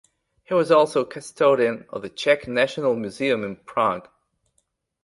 He 0.45 0.55
was 0.55 0.71
also 0.71 1.05
custodian 1.05 1.85
of 1.91 2.01
the 2.01 2.09
Czech 2.09 2.47
National 2.47 2.95
Museum 2.95 3.43
in 3.43 3.55
Prague. 3.57 4.09